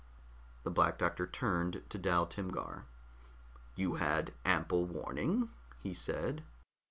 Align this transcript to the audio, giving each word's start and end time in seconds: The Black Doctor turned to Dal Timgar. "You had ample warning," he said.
The 0.63 0.71
Black 0.71 0.97
Doctor 0.97 1.27
turned 1.27 1.83
to 1.89 1.99
Dal 1.99 2.25
Timgar. 2.25 2.85
"You 3.75 3.97
had 3.97 4.33
ample 4.43 4.87
warning," 4.87 5.51
he 5.83 5.93
said. 5.93 6.43